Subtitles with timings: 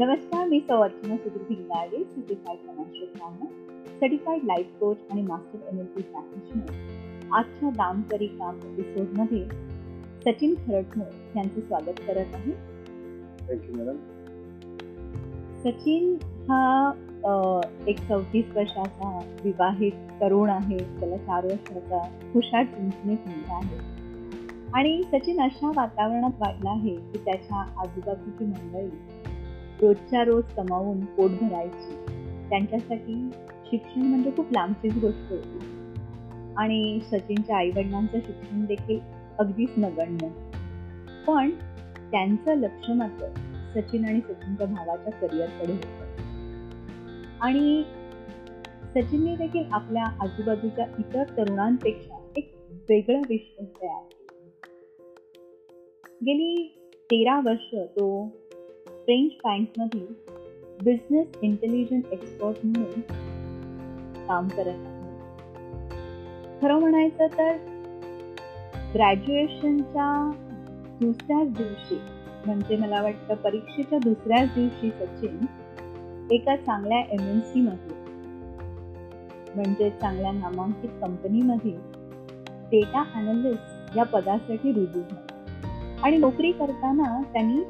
[0.00, 5.78] नमस्कार मी सौ Archana Sudhir Bhingade certified financial planner certified life coach आणि master N
[5.78, 9.44] L P practitioner आजच्या दाम करी काम एपिसोडमध्ये
[10.24, 12.52] सचिन खरटमोळ यांचं स्वागत करत आहे.
[15.64, 16.14] सचिन
[16.48, 16.92] हा
[17.86, 20.78] एक चौतीस वर्षाचा विवाहित तरुण आहे.
[20.78, 22.02] त्याला चार वर्षाचा
[22.34, 23.78] हुशार चिंचणीत मुलगा आहे.
[24.74, 29.19] आणि सचिन अशा वातावरणात वाढला आहे की त्याच्या आजूबाजूची मंडळी
[29.82, 31.94] रोजच्या रोज कमावून पोट भरायची.
[32.48, 33.30] त्यांच्यासाठी
[33.66, 35.58] शिक्षण म्हणजे खूप लांबचीच गोष्ट होती.
[36.56, 39.00] आणि सचिनच्या आईवडिलांचं शिक्षण देखील
[39.38, 40.28] अगदीच नगण्य.
[41.26, 41.50] पण
[42.10, 43.26] त्यांचं लक्ष मात्र
[43.74, 46.04] सचिन आणि सचिनच्या भावाच्या करिअरकडे होतं.
[47.40, 47.84] आणि
[48.94, 52.54] सचिनने देखील आपल्या आजूबाजूच्या इतर तरुणांपेक्षा एक
[52.88, 54.02] वेगळं विश्व तयार
[56.22, 58.32] गेली तेरा वर्ष तो
[59.00, 60.06] फ्रेंच बँकमध्ये
[60.84, 63.00] बिझनेस इंटेलिजन्स एक्सपर्ट म्हणून
[64.26, 64.98] काम करत आहे.
[66.62, 67.56] खरं म्हणायचं तर
[68.94, 70.30] ग्रॅज्युएशनच्या
[71.00, 71.98] दुसऱ्याच दिवशी
[72.46, 75.46] म्हणजे मला वाटतं परीक्षेच्या दुसऱ्याच दिवशी सचिन
[76.30, 77.98] एका चांगल्या एम एन सी मध्ये
[79.54, 81.72] म्हणजे चांगल्या नामांकित कंपनीमध्ये
[82.70, 85.26] डेटा अनालिस्ट या पदासाठी रुजू झाला.
[86.02, 87.62] आणि नोकरी करताना त्यांनी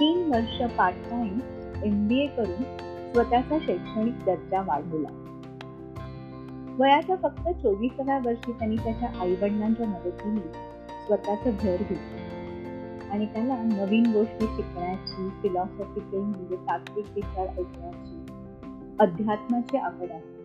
[0.00, 1.38] तीन वर्ष part time
[1.84, 2.62] M B A करून
[3.12, 5.08] स्वतःचा शैक्षणिक दर्जा वाढवला.
[6.78, 10.52] वयाच्या फक्त चोवीसाव्या वर्षी त्यांनी त्याच्या आई वडिलांच्या मदतीने
[11.06, 18.26] स्वतःचं घर घेतलं आणि त्याला नवीन गोष्टी शिकण्याची फिलॉसॉफिकल म्हणजे तात्विक विचार ऐकण्याची
[19.00, 20.36] अध्यात्माची आवड आहे.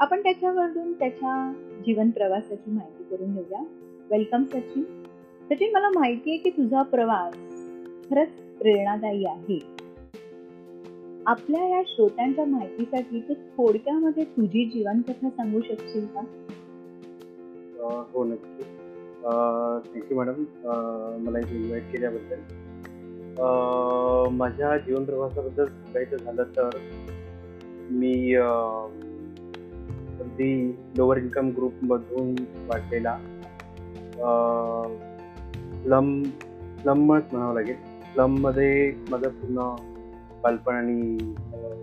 [0.00, 1.52] आपण त्याच्यावरून त्याच्या
[1.86, 3.64] जीवन प्रवासाची माहिती करून घेऊया.
[4.10, 4.82] वेलकम सचिन.
[5.50, 7.34] सचिन मला माहिती आहे की तुझा प्रवास
[8.10, 9.58] खरंच प्रेरणादायी आहे.
[11.26, 16.20] आपल्या या श्रोत्यांच्या माहितीसाठी तू थोडक्यामध्ये तुझी जीवनकथा सांगू शकशील का?
[18.12, 18.62] हो नक्की.
[19.94, 20.44] थँक्यू मॅडम
[21.24, 22.40] मला इथे इन्व्हाइट केल्याबद्दल.
[24.30, 26.70] माझ्या जीवन प्रवासाबद्दल सांगायचं झालं तर
[27.90, 28.34] मी
[30.20, 30.50] अगदी
[30.96, 32.34] लोअर इन्कम ग्रुपमधून
[32.66, 33.16] वाटलेला
[35.82, 37.93] स्लम स्लमच म्हणावं लागेल.
[38.14, 39.62] स्लममध्ये माझं पूर्ण
[40.42, 41.16] बालपण आणि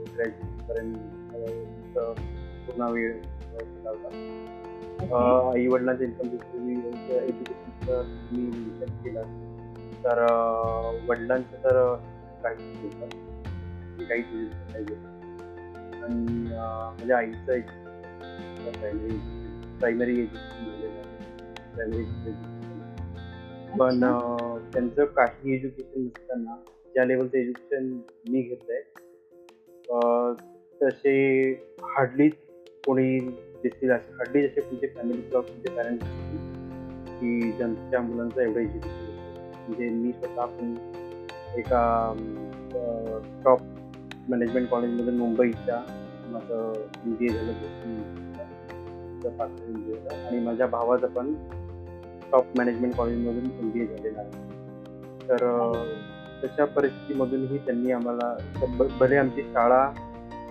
[0.07, 1.97] ग्रॅज्युएशनपर्यंत
[2.67, 3.11] पूर्ण वेळ
[5.51, 6.27] आई वडिलांच्या इन्कम
[7.09, 9.21] एज्युकेशनचं मी विचार केला.
[10.03, 10.19] तर
[11.09, 11.77] वडिलांचं तर
[12.43, 12.59] काहीच
[13.97, 14.95] मी काहीच घेतलं
[16.03, 16.47] आणि
[16.99, 17.59] माझ्या आईचं
[18.71, 19.17] प्रायमरी
[19.79, 21.01] प्रायमरी एज्युकेशन झालेलं
[21.75, 22.49] प्रायमरी एज्युकेशन
[23.79, 24.03] पण
[24.73, 26.55] त्यांचं काही एज्युकेशन नसताना
[26.93, 27.85] ज्या लेवलचं एज्युकेशन
[28.29, 30.33] मी घेतलंय आहे
[30.81, 31.51] तसे
[31.83, 32.33] हार्डलीच
[32.85, 33.17] कोणी
[33.63, 39.09] दिसतील असे हार्डली जसे तुमचे फॅमिली किंवा तुमचे पॅरेंट्स असतील की ज्यांच्या मुलांचं एवढं एज्युकेशन
[39.67, 40.73] म्हणजे मी स्वतः पण
[41.57, 42.13] एका
[43.45, 43.61] टॉप
[44.29, 45.83] मॅनेजमेंट कॉलेजमधून मुंबईच्या
[46.31, 46.73] माझं
[47.05, 47.51] एम बी ए झालं
[49.67, 49.93] एम बी
[50.25, 51.33] आणि माझ्या भावाचं पण
[52.31, 54.50] टॉप मॅनेजमेंट कॉलेजमधून एम बी ए झालेलं आहे.
[55.29, 55.45] तर
[56.43, 58.35] तशा परिस्थितीमधूनही त्यांनी आम्हाला
[58.99, 59.91] भले आमची शाळा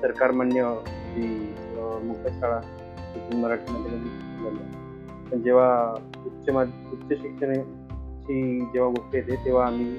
[0.01, 0.75] सरकारमान्य
[1.15, 1.27] जी
[2.05, 2.61] मुख्य शाळा
[3.15, 3.99] तिथून मराठीमध्ये
[5.31, 5.95] पण जेव्हा
[6.27, 9.97] उच्च माध्यम उच्च शिक्षणाची जेव्हा गोष्ट येते तेव्हा आम्ही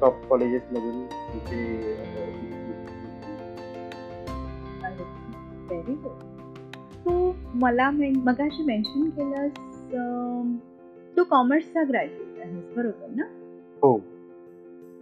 [0.00, 1.62] टॉप कॉलेजेसमधून तिथे
[5.68, 6.22] व्हेरी गुड
[7.04, 9.58] तू मला मेन मगाशी मेन्शन केलंस
[11.16, 13.24] तू कॉमर्सचा ग्रॅज्युएट आहेस बरोबर ना?
[13.84, 13.96] हो.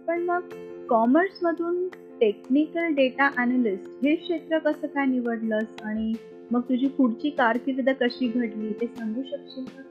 [0.07, 0.49] पण मग
[0.89, 1.87] कॉमर्स मधून
[2.19, 6.13] टेक्निकल डेटा अनालिस्ट हे क्षेत्र कसं काय निवडलंस आणि
[6.51, 9.81] मग तुझी पुढची कारकीर्द कशी घडली ते सांगू शकशील का?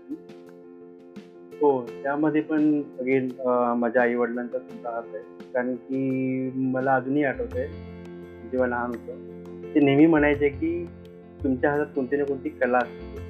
[1.61, 1.71] हो
[2.03, 3.29] त्यामध्ये पण अगेन
[3.79, 5.23] माझ्या आई वडिलांचा सुद्धा हात आहे.
[5.55, 7.67] कारण की मला अजूनही आठवत आहे
[8.51, 10.85] जेव्हा लहान होतो ते नेहमी म्हणायचे की
[11.45, 13.21] तुमच्या हातात कोणती ना कोणती कला असते.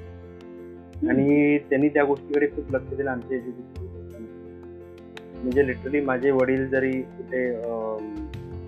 [1.09, 3.82] आणि त्यांनी त्या गोष्टीकडे खूप लक्ष दिलं आमच्या एज्युकेशन
[5.43, 7.51] म्हणजे लिटरली माझे वडील जरी कुठे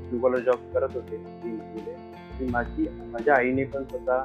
[0.09, 1.17] ब्लू कॉलर जॉब करत होते
[2.51, 4.23] माझी माझ्या आईने पण स्वतः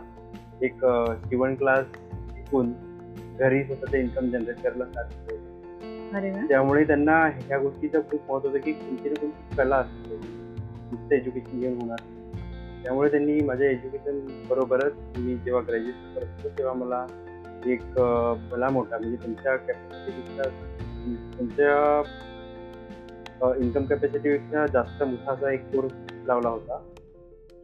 [0.62, 0.84] एक
[1.28, 1.84] शिवण क्लास
[2.34, 2.72] शिकून
[3.38, 6.46] घरी स्वतःचं इन्कम जनरेट करायला स्टार्ट केलं.
[6.48, 10.16] त्यामुळे त्यांना ह्या गोष्टीचं खूप महत्त्व होतं की कोणती ना कोणती कला असते.
[10.16, 11.98] नुसतं एज्युकेशन घेऊन होणार.
[12.00, 12.82] नाही.
[12.82, 14.18] त्यामुळे त्यांनी माझ्या एज्युकेशन
[14.48, 17.06] बरोबरच मी जेव्हा ग्रॅज्युएशन करत होतो तेव्हा मला
[17.66, 17.82] एक
[18.50, 20.48] भला मोठा म्हणजे त्यांच्या कॅपॅसिटीपेक्षा
[21.36, 22.02] त्यांच्या
[23.42, 25.92] इन्कम कॅपॅसिटीपेक्षा जास्त मोठा असा एक कोर्स
[26.26, 26.78] लावला होता.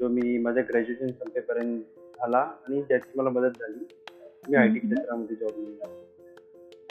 [0.00, 1.80] जो मी माझ्या ग्रॅज्युएशन संपेपर्यंत
[2.18, 3.86] झाला आणि ज्याची मला मदत झाली.
[4.48, 4.78] मी आय टी.
[4.78, 5.94] क्षेत्रामध्ये जॉब मिळाला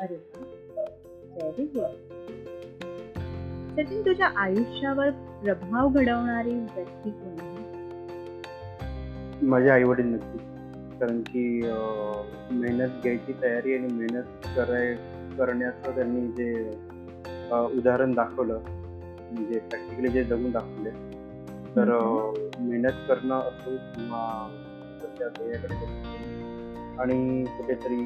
[0.01, 0.17] अरे
[3.75, 5.09] सचिन तुझ्या आयुष्यावर
[5.43, 7.35] प्रभाव घडवणारी व्यक्ती कोण
[9.41, 10.37] माझे आई वडील नक्की.
[10.99, 11.61] कारण की
[12.51, 14.93] मेहनत घ्यायची तयारी आणि मेहनत कराय
[15.37, 16.51] करण्याचं त्यांनी जे
[17.77, 18.59] उदाहरण दाखवलं
[19.31, 20.89] म्हणजे प्रॅक्टिकली जे जगून दाखवले
[21.75, 21.89] तर
[22.59, 24.21] मेहनत करणं असो किंवा
[25.01, 25.85] ध्येयाकडे
[26.97, 28.01] आणि कुठेतरी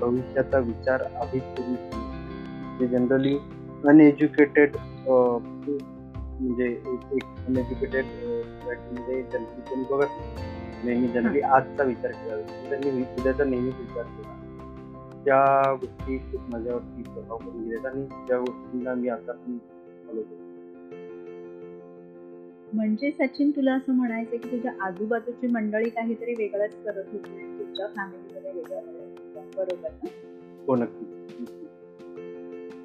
[0.00, 1.76] भविष्याचा विचार आधीच करून.
[2.78, 3.36] जे जनरली
[3.84, 4.76] अनएज्युकेटेड
[5.06, 10.30] म्हणजे एक अनएज्युकेटेडमध्ये जनरली कोणी बघत नाही.
[10.82, 12.36] नेहमी जनरली आजचा विचार केला
[12.68, 14.32] त्यांनी उद्याचा नेहमीच विचार केला
[15.24, 19.58] त्या गोष्टी खूप माझ्यावरती प्रभाव पडून गेल्यात आणि त्या गोष्टींना मी आता पण
[20.06, 20.42] फॉलो करतो
[22.72, 28.52] म्हणजे सचिन तुला असं म्हणायचं की तुझ्या आजूबाजूची मंडळी काहीतरी वेगळंच करत होती तुझ्या फॅमिलीमध्ये
[28.52, 28.80] वेगळं.
[29.56, 30.08] बरोबर ना?
[30.66, 31.04] हो नक्की.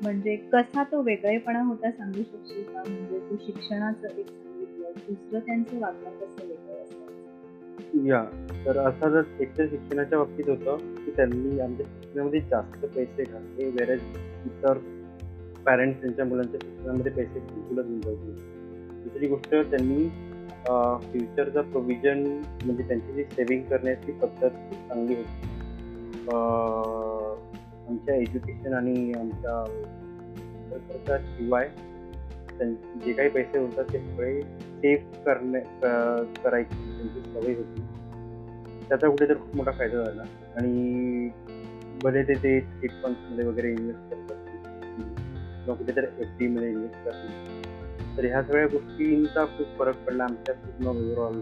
[0.03, 2.83] म्हणजे कसा तो वेगळेपणा होता सांगू शकशील का?
[2.87, 8.07] म्हणजे तू शिक्षणाचं एक सांगितलं दुसरं त्यांचं वागणं कसं वेगळं असायचं?
[8.07, 8.23] या.
[8.65, 14.01] तर असा जर एकतर शिक्षणाच्या बाबतीत होतं की त्यांनी आमच्या शिक्षणामध्ये जास्त पैसे घालते वेळेस
[14.45, 14.77] इतर
[15.65, 18.31] पॅरेंट्स त्यांच्या मुलांच्या शिक्षणामध्ये पैसे बिलकुलच गुंतवले
[19.03, 20.07] दुसरी गोष्ट त्यांनी
[21.11, 22.23] फ्युचरचा प्रोव्हिजन
[22.65, 25.47] म्हणजे त्यांची जी सेव्हिंग करण्याची पद्धत खूप चांगली होती.
[27.89, 29.63] आमच्या एज्युकेशन आणि आमच्या
[30.89, 31.67] खर्चा शिवाय
[32.57, 35.59] त्यां- जे काही पैसे होतात ते सगळे सेव्ह करणे
[36.43, 37.81] करायची त्यांची सवय होती.
[38.89, 40.23] त्याचा कुठेतरी खूप मोठा फायदा झाला.
[40.55, 41.29] आणि
[42.03, 44.35] भले ते ते चिट फंड्समध्ये वगैरे इन्व्हेस्ट करतात
[44.97, 50.87] किंवा कुठेतरी एफ डीमध्ये इन्व्हेस्ट करतात तर ह्या सगळ्या गोष्टींचा खूप फरक पडला आमच्या पूर्ण
[50.87, 51.41] ओव्हरऑल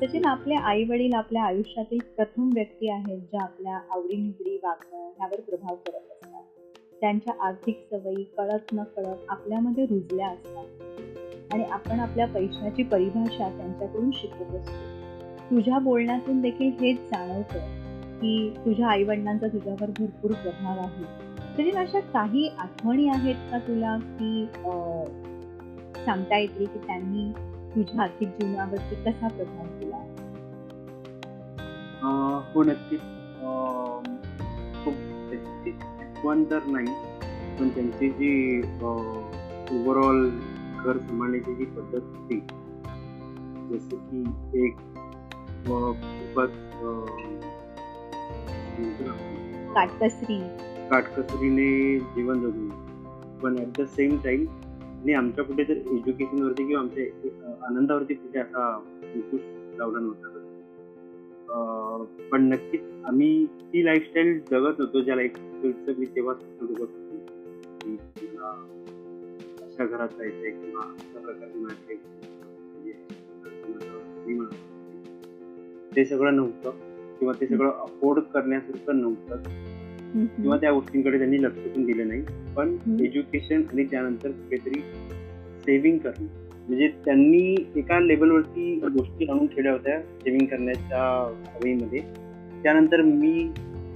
[0.00, 5.74] सचिन आपले आई वडील आपल्या आयुष्यातील प्रथम व्यक्ती आहेत ज्या आपल्या आवडीनिवडी वागणं ह्यावर प्रभाव
[5.74, 6.42] करत असतात.
[7.00, 10.66] त्यांच्या आर्थिक सवयी कळत न कळत आपल्यामध्ये रुजल्या असतात.
[11.52, 14.72] आणि आपण आपल्या पैशाची परिभाषा त्यांच्याकडून शिकत असतो.
[15.50, 17.83] तुझ्या बोलण्यातून देखील हेच जाणवतं.
[18.24, 21.04] की तुझ्या आई वडिलांचा तुझ्यावर भरपूर प्रभाव आहे.
[21.58, 25.04] तरी अशा काही आठवणी आहेत का तुला की अं,
[26.04, 27.32] सांगता येतील की त्यांनी
[27.74, 29.96] तुझ्या आर्थिक जीवनावरती कसा प्रभाव केला?
[32.54, 33.00] हो नक्कीच.
[33.00, 34.02] अं,
[34.84, 34.94] खूप
[36.50, 36.86] तर नाही
[37.60, 40.30] पण त्यांची जी ओव्हरऑल
[40.84, 42.40] घर सांभाळण्याची जी पद्धत होती
[43.70, 44.24] जसं की
[44.66, 44.76] एक
[45.66, 46.50] अं, खूपच
[48.74, 50.38] काटकसरी.
[50.90, 52.68] काटकसरीने जीवन जगू
[53.42, 54.46] पण ॲट द सेम टाइम
[54.82, 58.66] आणि आमच्या कुठे तर एज्युकेशनवरती किंवा आमच्या आनंदावरती कुठे असा
[59.04, 59.40] अंकुश
[59.78, 60.28] लावला नव्हता
[62.30, 67.96] पण नक्कीच आम्ही ती लाईफस्टाईल जगत होतो ज्या लाईफस्टाईलचं मी तेव्हा सुरू बघत होतो
[69.66, 71.94] अशा घरात जायचंय किंवा अशा प्रकारचे माझे
[74.26, 74.52] म्हणजे-
[75.96, 76.70] ते सगळं नव्हतं.
[77.24, 79.36] किंवा ते सगळं अफोर्ड करण्यासारखं नव्हतं.
[80.26, 82.22] किंवा त्या गोष्टींकडे त्यांनी लक्ष पण दिलं नाही.
[82.56, 82.76] पण.
[83.00, 84.80] एज्युकेशन आणि त्यानंतर कुठेतरी
[85.62, 86.26] सेव्हिंग करणं.
[86.68, 92.00] म्हणजे त्यांनी एका लेवलवरती गोष्टी आणून ठेवल्या होत्या सेव्हिंग करण्याच्या सवयीमध्ये
[92.62, 93.50] त्यानंतर मी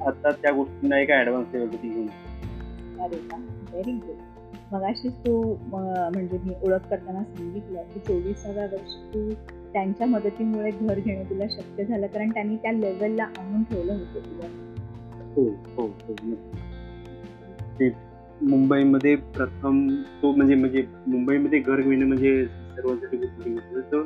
[0.07, 2.07] आता त्या गोष्टींना एका ऍडव्हान्स लेवलवरती घेऊन.
[3.01, 3.21] अरे
[3.73, 9.31] व्हेरी गुड मगाशीच तू म्हणजे मी ओळख करताना सांगितलं की चोवीसाव्या वर्षी तू
[9.79, 12.07] त्यांच्या मदतीमुळे घर घेणं तुला शक्य झालं?
[12.07, 14.47] कारण त्यांनी त्या लेवलला आणून ठेवलं होतं तुला.
[15.37, 15.45] हो
[15.77, 16.35] हो हो.
[17.81, 17.89] ते
[18.43, 23.83] मुंबईमध्ये प्रथम तो म्हणजे म्हणजे मुंबईमध्ये घर घेणं म्हणजे सर्वांसाठी खूप मोठी गोष्ट आहे.
[23.83, 24.03] तो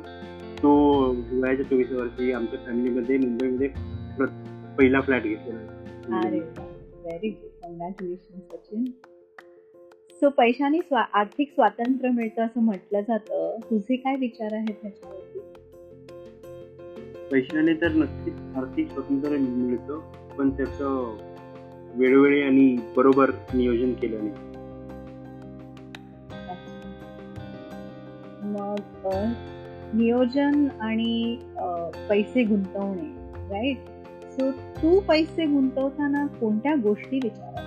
[0.63, 1.09] तो
[1.43, 3.69] वयाच्या चोवीस वर्षी आमच्या फॅमिलीमध्ये मुंबईमध्ये
[4.79, 8.85] पहिला फ्लॅट घेतलेला अरे very good congratulation Sachin.
[10.21, 13.57] So पैशाने स्वा आर्थिक स्वातंत्र्य मिळतं असं म्हटलं जातं.
[13.71, 15.52] तुझे काय विचार आहेत ह्याच्यावरती?
[17.33, 19.99] पैशाने तर नक्कीच आर्थिक स्वातंत्र्य मिळतं
[20.39, 21.17] पण त्याचं
[21.95, 24.51] वेळोवेळी आणि बरोबर नियोजन केलं नाही
[28.45, 29.09] मग
[29.95, 31.39] नियोजन आणि
[32.09, 33.09] पैसे गुंतवणे
[33.49, 33.79] राईट
[34.31, 37.61] सो तू पैसे गुंतवताना कोणत्या गोष्टी विचारात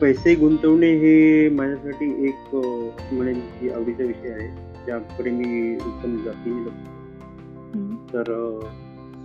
[0.00, 4.48] पैसे गुंतवणे हे माझ्यासाठी एक अं, म्हणेन की आवडीचा विषय आहे.
[4.86, 6.99] ज्याकडे मी लक्ष देतो.
[8.14, 8.24] तर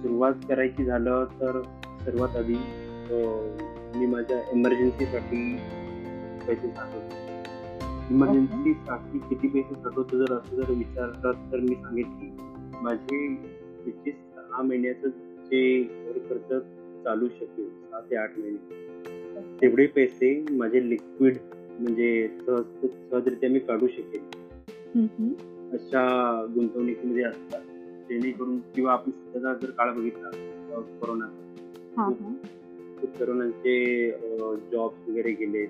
[0.01, 1.61] सुरुवात करायची झालं तर
[2.05, 2.57] सर्वात आधी
[3.99, 5.55] मी माझ्या एमर्जन्सीसाठी
[6.47, 12.31] पैसे साठवतो इमर्जन्सीसाठी किती पैसे साठवतो जर असं जर विचारलं तर मी सांगेन की
[12.81, 15.09] माझे त्याचे सहा महिन्याचं
[15.45, 16.61] जे घर खर्च
[17.03, 21.37] चालू शकेल सहा ते आठ महिने तेवढे पैसे माझे लिक्विड
[21.79, 24.21] म्हणजे सहज सहजरित्या मी काढू शकेल.
[25.73, 26.03] अशा
[26.55, 27.61] गुंतवणुकीमध्ये असतात.
[28.09, 32.03] जेणेकरून किंवा आपण सध्याचा जर काळ बघितला अ, कोरोनाचा
[33.01, 34.09] खूप तरुणांचे
[34.71, 35.65] जॉब वगैरे गेले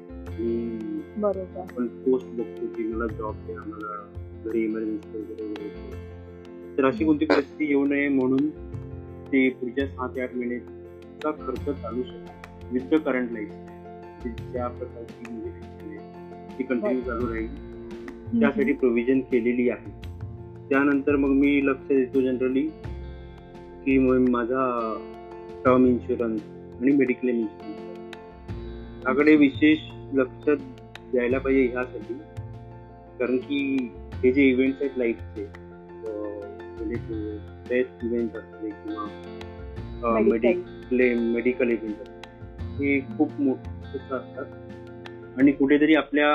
[1.17, 1.59] बरोबर.
[1.59, 4.11] आपण पोस्ट बघतो की मला जॉब आहे आम्हाला
[4.45, 8.49] घरी इमर्जन्सी वगैरे तर अशी कोणती परिस्थिती येऊ नये म्हणून
[9.25, 12.31] ते पुढच्या सहा ते आठ महिन्याचा खर्च चालू शकतो.
[12.71, 13.49] विथ द करंट लाईफ
[14.51, 15.49] ज्या प्रकारची म्हणजे
[16.57, 17.47] ती कंटिन्यू चालू राहील.
[18.39, 20.04] त्यासाठी प्रोव्हिजन केलेली आहे.
[20.69, 22.61] त्यानंतर मग मी लक्ष देतो जनरली
[23.85, 24.63] की मग माझा
[25.65, 26.41] टर्म इन्शुरन्स
[26.81, 29.79] आणि मेडिक्लेम इन्शुरन्स याकडे विशेष
[30.13, 30.49] लक्ष
[31.11, 32.13] द्यायला पाहिजे ह्यासाठी.
[33.19, 35.45] कारण की हे जे इव्हेंट्स आहेत लाईफचे
[36.05, 36.95] म्हणजे
[37.69, 40.19] बेस्ट इव्हेंट असते किंवा.
[40.21, 42.27] मेडिक्लेम मेडिकल इव्हेंट
[42.79, 44.45] हे खूप मोठे असतात.
[45.39, 46.29] आणि कुठेतरी आपल्या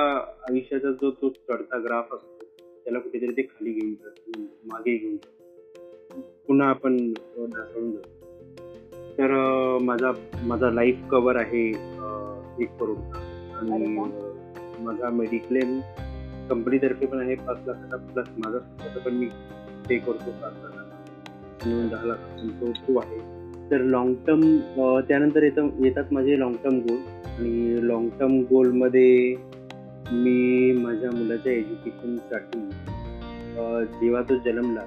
[0.49, 2.50] आयुष्याचा जो तो चढता ग्राफ असतो
[2.91, 6.97] त्याला कुठेतरी ते खाली घेऊन जातो मागे घेऊन जातो पुन्हा आपण
[7.53, 9.33] ढासळून जातो तर
[9.83, 10.11] माझा
[10.47, 11.67] माझा लाईफ कव्हर आहे
[12.63, 12.95] एक अरे
[13.73, 13.87] आणि
[14.85, 15.79] माझा मेडिक्लेम
[16.49, 19.27] कंपनीतर्फे पण आहे पाच लाखाचा प्लस माझा स्वतःचा पण मी
[19.89, 21.89] पे करतो पाच लाखाचा.
[21.91, 23.19] दहा लाखाचा तो तो आहे.
[23.71, 24.41] तर लॉंग टर्म
[25.09, 29.35] त्यानंतर येतं येतात माझे लॉंग टर्म गोल आणि लॉंग टर्म गोलमध्ये
[30.13, 32.59] मी माझ्या मुलाच्या एज्युकेशनसाठी
[34.01, 34.85] जेव्हा तो जन्मला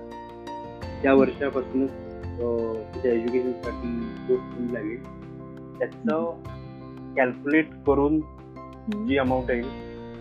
[1.02, 1.92] त्या वर्षापासूनच
[2.94, 3.90] त्याच्या एज्युकेशनसाठी
[4.28, 5.04] जो फी लागेल.
[5.80, 6.42] त्याचं
[7.16, 8.20] कॅल्क्युलेट करून.
[9.08, 9.68] जी अमाऊंट येईल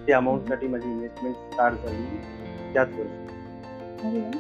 [0.07, 2.19] त्या अमाऊंटसाठी माझी इन्व्हेस्टमेंट स्टार्ट झाली
[2.73, 4.39] त्याच वर्षी.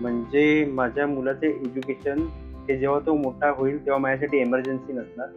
[0.00, 2.26] म्हणजे माझ्या मुलाचे एज्युकेशन
[2.68, 5.28] हे जेव्हा तो मोठा होईल तेव्हा माझ्यासाठी एमर्जन्सी नसणार.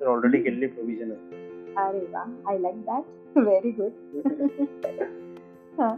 [0.00, 0.42] तर ऑलरेडी.
[0.42, 3.92] केलेले प्रोव्हिजन असतात अरे वा I like that very good
[5.80, 5.94] हा.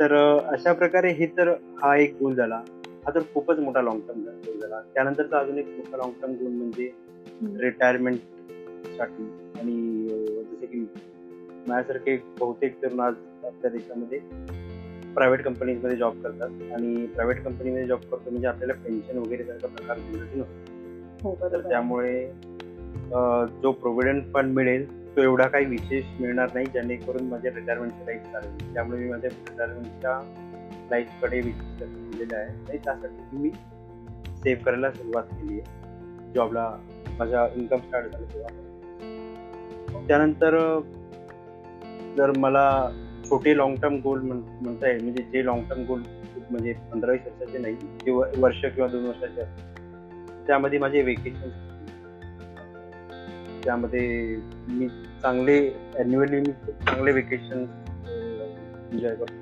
[0.00, 0.12] तर
[0.52, 1.48] अशा प्रकारे हे तर
[1.82, 2.56] हा एक गोल झाला.
[3.04, 4.80] हा तर खूपच मोठा लॉंग टर्म गोल झाला.
[4.94, 6.90] त्यानंतरचा अजून एक मोठा लॉंग टर्म गोल म्हणजे
[7.62, 9.24] रिटायरमेंटसाठी
[9.58, 9.76] आणि
[10.50, 10.80] जसे की
[11.68, 14.18] माझ्यासारखे बहुतेक तरुण आज आपल्या देशामध्ये
[15.14, 16.50] प्रायव्हेट कंपनीजमध्ये जॉब करतात.
[16.74, 21.28] आणि प्रायव्हेट कंपनीमध्ये जॉब करतो म्हणजे आपल्याला पेन्शन वगैरे सारखा प्रकार जनरली नसतो.
[21.28, 22.26] हो तर त्यामुळे
[23.62, 24.84] जो प्रोव्हिडंट फंड मिळेल
[25.16, 28.74] तो एवढा काही विशेष मिळणार नाही जेणेकरून माझ्या रिटायरमेंटची लाईफ चालेल.
[28.74, 30.20] त्यामुळे मी माझ्या रिटायरमेंटच्या
[30.90, 32.48] लाईफकडे विशेष लक्ष दिलेलं आहे.
[32.48, 33.50] आणि त्यासाठी मी
[34.36, 36.32] सेव्ह करायला सुरुवात केली आहे.
[36.32, 36.76] जॉबला
[37.18, 38.48] माझा इन्कम स्टार्ट झाला तेव्हा.
[40.08, 40.80] त्यानंतर
[42.16, 42.90] जर मला
[43.30, 46.02] छोटे लॉंग टर्म गोल म्हणता येईल म्हणजे जे लॉंग टर्म गोल
[46.50, 51.48] म्हणजे पंधरा वीस वर्षाचे नाही जे व- वर्ष किंवा दोन वर्षाचे असतात त्यामध्ये माझे वेकेशन
[53.64, 54.36] त्यामध्ये
[54.68, 54.88] मी
[55.22, 57.64] चांगले खूप चांगले वेकेशन
[58.92, 59.34] एन्जॉय करतो.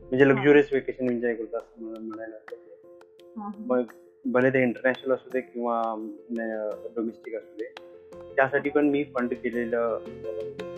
[0.00, 2.36] म्हणजे लक्झुरियस वेकेशन एन्जॉय करतो असं मला म्हणायला.
[3.66, 3.82] मग
[4.24, 5.82] भले ते इंटरनॅशनल असू दे किंवा
[6.96, 7.72] डोमेस्टिक असू दे
[8.36, 9.98] त्यासाठी पण मी फंड केलेलं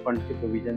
[0.04, 0.76] फंडचे प्रोव्हिजन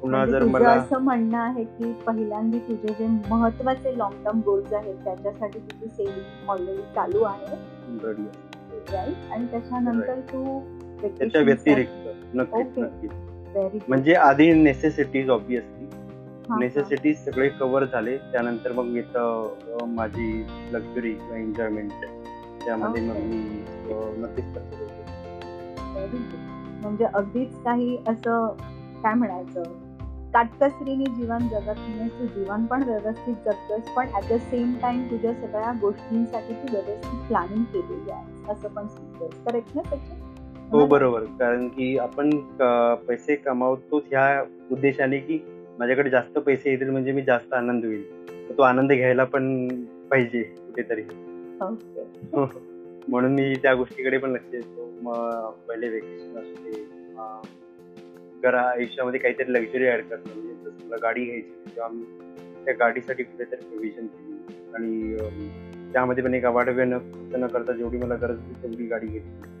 [0.00, 4.72] पुन्हा म्हणजे जर मला असं म्हणणं आहे की पहिल्यांदा तुझे जे महत्त्वाचे लॉंग टर्म गोल्स
[4.72, 7.56] आहेत त्याच्यासाठी तुझी सेव्हिंग ऑलरेडी चालू आहे.
[9.30, 10.60] आणि त्याच्यानंतर तू
[11.02, 12.78] त्याच्या व्यतिरिक्त नक्कीच
[13.88, 15.86] म्हणजे आधी नेसेसिटीज ऑब्विसली
[16.58, 18.16] नेसेसिटीज सगळे कव्हर झाले.
[18.32, 21.92] त्यानंतर मग अं, माझी लक्झरी किंवा एन्जॉयमेंट
[22.64, 23.16] त्यामध्ये मग.
[23.16, 23.62] मी
[24.18, 24.44] नक्कीच
[26.82, 28.46] म्हणजे अगदीच काही असं
[29.02, 29.62] काय म्हणायचं?
[30.34, 35.32] काटकसरीने जीवन जगत नाहीस तू जीवन पण व्यवस्थित जगतोस पण ऍट द सेम टाइम तुझ्या
[35.34, 40.25] सगळ्या गोष्टींसाठी तू व्यवस्थित प्लॅनिंग केलेली आहे असं पण सांगतोस करेक्ट ना सचिन?
[40.72, 41.24] हो बरोबर.
[41.38, 42.30] कारण की आपण
[43.06, 45.38] पैसे कमावतो ह्या उद्देशाने की
[45.78, 48.02] माझ्याकडे जास्त पैसे येतील म्हणजे मी जास्त आनंद होईल.
[48.58, 49.68] तो आनंद घ्यायला पण
[50.10, 51.02] पाहिजे कुठेतरी.
[52.34, 52.58] ओके.
[53.08, 54.90] म्हणून मी त्या गोष्टीकडे पण लक्ष देतो.
[55.02, 57.40] मग पहिले वेकेशन असू दे किंवा
[58.42, 62.04] घरा आयुष्यामध्ये काहीतरी लक्झरी ऍड करणं म्हणजे जसं मला गाडी घ्यायची तेव्हा मी
[62.64, 64.32] त्या गाडीसाठी कुठेतरी प्रोव्हिजन केली.
[64.74, 65.48] आणि
[65.92, 66.98] त्यामध्ये पण एक अवाढव्य न
[67.34, 69.55] न करता जेवढी मला गरज होती तेवढी गाडी घेतली.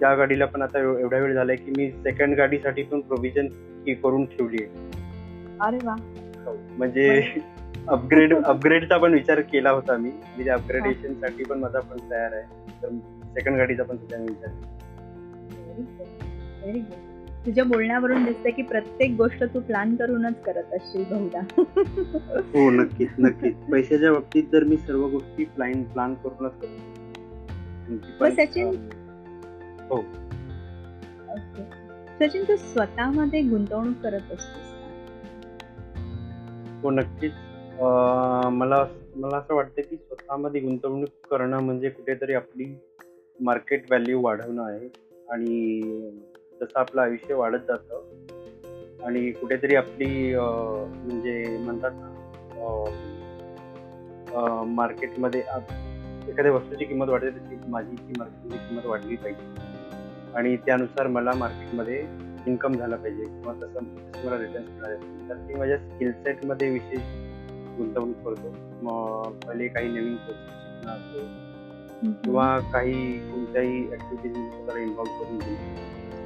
[0.00, 3.46] त्या गाडीला पण आता एव- एवढा वेळ झालाय की मी सेकंड गाडीसाठी पण प्रोव्हिजन
[3.94, 4.90] करून ठेवली आहे.
[5.60, 5.96] अरे वा.
[6.78, 7.22] म्हणजे
[7.88, 10.10] अपग्रेड अपग्रेडचा पण विचार केला होता मी.
[10.10, 12.42] म्हणजे अपग्रेडेशनसाठी पण माझा पण तयार आहे.
[12.82, 12.88] तर
[13.24, 14.50] सेकंड गाडीचा पण त्याच्याने विचार
[17.46, 21.40] तुझ्या बोलण्यावरून दिसतंय की प्रत्येक गोष्ट तू प्लॅन करूनच करत असशील बहुधा.
[22.54, 23.54] हो नक्कीच नक्कीच.
[23.56, 26.99] पैशाच्या बाबतीत तर मी सर्व गोष्टी प्लॅन प्लॅन करूनच करतो.
[28.30, 28.68] सचिन?
[29.90, 30.18] ओके.
[32.20, 34.66] सचिन तू स्वतःमध्ये गुंतवणूक करत असतोस?
[36.82, 37.32] हो नक्कीच
[38.52, 42.74] मला मला असं वाटतं की स्वतःमध्ये गुंतवणूक करणं म्हणजे कुठेतरी आपली
[43.40, 44.88] मार्केट व्हॅल्यू वाढवणं आहे
[45.30, 45.70] आणि
[46.60, 51.92] जसं आपलं आयुष्य वाढत जातं आणि कुठेतरी आपली म्हणजे म्हणतात
[54.66, 55.42] मार्केटमध्ये
[56.30, 59.54] एखाद्या वस्तूची किंमत वाढते तशी माझी ती मार्केटची किंमत वाढली पाहिजे.
[60.34, 62.06] आणि त्यानुसार मला मार्केटमध्ये
[62.46, 63.84] इन्कम झाला पाहिजे किंवा तसं
[64.26, 67.00] मला रिटर्न्स मिळाले तर मी माझ्या स्किल सेटमध्ये विशेष
[67.78, 68.54] गुंतवणूक करतो.
[68.82, 71.50] मग पहिले काही नवीन कोर्सेस शिकणं असो
[72.24, 75.40] किंवा काही कोणत्याही ॲक्टिव्हिटीजमध्ये स्वतःला इन्व्हॉल्व करून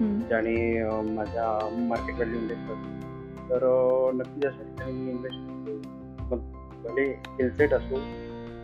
[0.00, 0.20] हम्म.
[0.20, 0.84] ज्याने
[1.14, 6.34] माझ्या मार्केट व्हॅल्यू इन्व्हेस्ट करतो तर अं, नक्कीच अशा ठिकाणी मी इन्व्हेस्ट करतो.
[6.34, 6.38] मग
[6.84, 7.94] भले स्किल सेट असो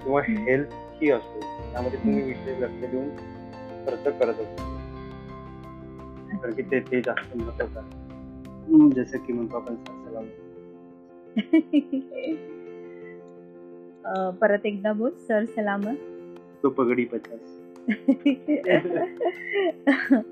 [0.05, 0.63] किंवा हम्म.
[1.03, 1.41] हेल्थही असो
[1.73, 3.09] त्यामध्ये तुम्ही विशेष लक्ष देऊन
[3.87, 4.81] खर्च करत असतो.
[6.37, 8.95] कारण की ते ते जास्त महत्वाचं आहे.
[8.95, 10.25] जसं की म्हणतो आपण सलाम
[14.05, 15.97] अं, परत एकदा बोल सर सलामत.
[16.63, 17.57] तो पगडी पचास.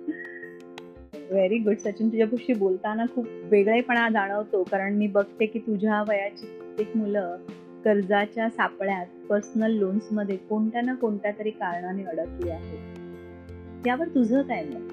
[1.31, 4.63] व्हेरी गुड सचिन तुझ्यापाशी बोलताना खूप वेगळेपणा जाणवतो.
[4.63, 7.37] कारण मी बघते की तुझ्या वयाची प्रत्येक मुलं
[7.89, 14.93] कर्जाच्या सापळ्यात पर्सनल लोन्समध्ये कोणत्या ना कोणत्या तरी कारणाने अडकली आहेत त्यावर तुझं काय मत?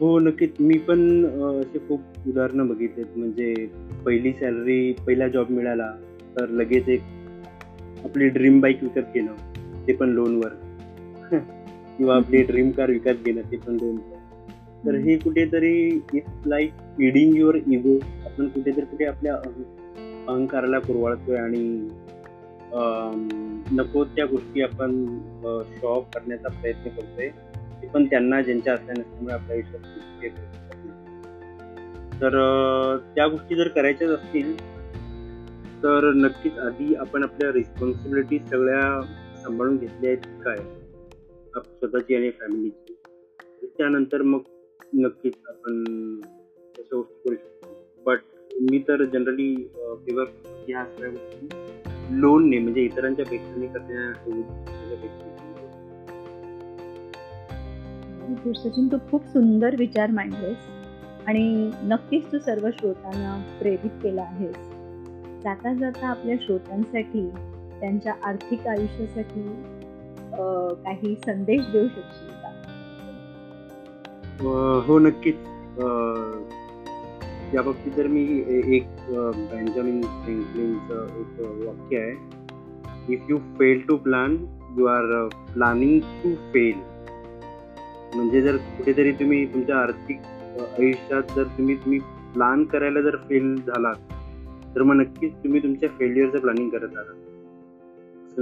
[0.00, 0.50] हो नक्कीच.
[0.60, 3.06] मी पण असे खूप उदाहरणं बघितलेत.
[3.16, 3.54] म्हणजे
[4.06, 5.90] पहिली सॅलरी पहिला जॉब मिळाला
[6.36, 7.02] तर लगेच एक
[8.04, 10.54] आपली ड्रीम बाईक विकत घेणं ते पण लोनवर
[11.98, 14.18] किंवा आपली ड्रीम कार विकत घेणं ते पण लोनवर
[14.86, 15.76] तर हे कुठेतरी
[16.14, 19.34] it's like feeding your ego आपण कुठेतरी कुठे आपल्या
[20.30, 21.64] अहंकाराला कुरवाळतोय आणि
[23.76, 25.04] नको त्या गोष्टी आपण
[25.76, 27.28] शो ऑफ करण्याचा प्रयत्न करतोय.
[27.82, 29.88] ते पण त्यांना ज्यांच्या असल्या नसल्यामुळे आपल्या आयुष्यात
[32.22, 32.32] तर
[33.14, 34.54] त्या गोष्टी जर करायच्याच असतील
[35.82, 38.80] तर नक्कीच आधी आपण आपल्या रिस्पॉन्सिबिलिटी सगळ्या
[39.42, 40.58] सांभाळून घेतल्या आहेत काय?
[41.54, 42.94] स्वतःची आणि फॅमिलीची
[43.78, 44.40] त्यानंतर मग
[44.92, 45.84] नक्कीच आपण
[46.78, 48.02] तशा गोष्टी करू शकतो.
[48.06, 48.20] बट
[48.60, 50.24] मी तर जनरली फेवर
[50.68, 55.28] ह्या सगळ्या गोष्टी लोनने म्हणजे इतरांच्या पेक्षा करण्यापेक्षा
[58.44, 60.56] गुड सचिन तू खूप सुंदर विचार मांडलेस
[61.26, 64.56] आणि नक्कीच तू सर्व श्रोतांना प्रेरित केलं आहेस.
[65.42, 67.30] जाता जाता आपल्या श्रोत्यांसाठी
[67.80, 69.42] त्यांच्या आर्थिक आयुष्यासाठी
[70.84, 72.50] काही संदेश देऊ शकशील का?
[74.86, 75.34] हो नक्कीच.
[77.54, 78.22] या बाबतीत जर मी
[78.76, 78.84] एक
[79.52, 82.12] बेंजामिन फ्रँकलिनचं एक वाक्य आहे.
[83.12, 84.36] If you fail to plan
[84.78, 86.78] you are planning to fail
[88.16, 90.20] म्हणजे जर कुठेतरी तुम्ही तुमच्या आर्थिक
[90.78, 91.98] आयुष्यात जर तुम्ही तुम्ही
[92.34, 94.12] प्लॅन करायला जर फेल झालात
[94.74, 98.38] तर मग नक्कीच तुम्ही तुमच्या फेल्युअरचं प्लॅनिंग करत आहात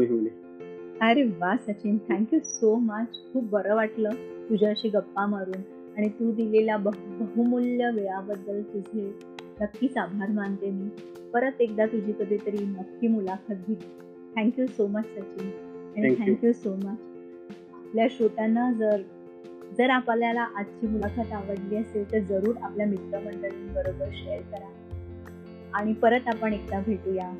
[1.00, 1.98] अरे वा सचिन.
[2.08, 4.10] थँक्यू सो मच खूप बरं वाटलं
[4.50, 5.77] तुझ्याशी गप्पा मारून.
[5.98, 9.18] आणि तू दिलेल्या बहु बहुमूल्य वेळाबद्दल तुझे
[9.60, 10.88] नक्कीच आभार मानते मी.
[11.34, 13.98] परत एकदा तुझी कधीतरी नक्की मुलाखत घेईन.
[14.36, 15.50] Thank you so much Sachin.
[15.96, 16.14] आणि.
[16.14, 16.96] थँक्यू सो मच
[17.74, 19.02] आपल्या श्रोत्यांना जर
[19.78, 24.68] जर आपल्याला आजची मुलाखत आवडली असेल तर जरूर आपल्या मित्रमंडळींबरोबर शेअर करा.
[25.74, 27.32] आणि परत आपण एकदा भेटूया.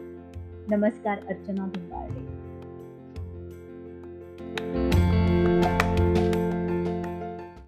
[0.71, 2.49] नमस्कार अर्चना भिंगारडे